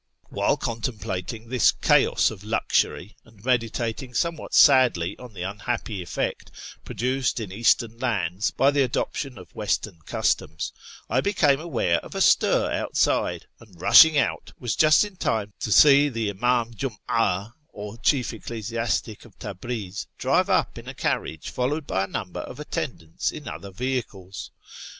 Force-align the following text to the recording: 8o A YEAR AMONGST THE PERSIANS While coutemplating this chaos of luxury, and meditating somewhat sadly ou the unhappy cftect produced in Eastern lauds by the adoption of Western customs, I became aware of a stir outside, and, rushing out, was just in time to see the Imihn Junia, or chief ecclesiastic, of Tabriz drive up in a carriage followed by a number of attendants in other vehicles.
8o 0.01 0.03
A 0.03 0.07
YEAR 0.07 0.13
AMONGST 0.15 0.31
THE 0.31 0.31
PERSIANS 0.31 0.41
While 0.41 1.21
coutemplating 1.21 1.49
this 1.51 1.71
chaos 1.73 2.31
of 2.31 2.43
luxury, 2.43 3.15
and 3.23 3.45
meditating 3.45 4.13
somewhat 4.15 4.55
sadly 4.55 5.15
ou 5.19 5.27
the 5.29 5.43
unhappy 5.43 6.03
cftect 6.05 6.47
produced 6.83 7.39
in 7.39 7.51
Eastern 7.51 7.99
lauds 7.99 8.49
by 8.49 8.71
the 8.71 8.81
adoption 8.81 9.37
of 9.37 9.53
Western 9.53 9.99
customs, 10.07 10.73
I 11.07 11.21
became 11.21 11.59
aware 11.59 11.99
of 11.99 12.15
a 12.15 12.21
stir 12.21 12.71
outside, 12.71 13.45
and, 13.59 13.79
rushing 13.79 14.17
out, 14.17 14.53
was 14.59 14.75
just 14.75 15.05
in 15.05 15.17
time 15.17 15.53
to 15.59 15.71
see 15.71 16.09
the 16.09 16.33
Imihn 16.33 16.73
Junia, 16.75 17.53
or 17.71 17.99
chief 17.99 18.33
ecclesiastic, 18.33 19.23
of 19.23 19.37
Tabriz 19.37 20.07
drive 20.17 20.49
up 20.49 20.79
in 20.79 20.87
a 20.87 20.95
carriage 20.95 21.51
followed 21.51 21.85
by 21.85 22.05
a 22.05 22.11
number 22.11 22.39
of 22.39 22.59
attendants 22.59 23.29
in 23.29 23.47
other 23.47 23.69
vehicles. 23.69 24.49